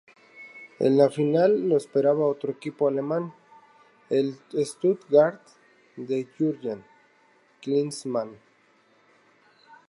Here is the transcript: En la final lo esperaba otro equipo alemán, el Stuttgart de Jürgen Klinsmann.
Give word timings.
En 0.79 0.95
la 0.97 1.11
final 1.11 1.69
lo 1.69 1.77
esperaba 1.77 2.25
otro 2.25 2.51
equipo 2.53 2.87
alemán, 2.87 3.35
el 4.09 4.35
Stuttgart 4.65 5.39
de 5.95 6.27
Jürgen 6.39 6.83
Klinsmann. 7.61 8.33